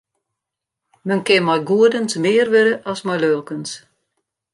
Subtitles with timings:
[1.07, 3.71] Men kin mei goedens mear wurde as mei lulkens.